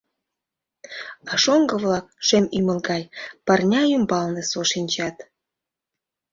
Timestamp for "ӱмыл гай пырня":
2.57-3.81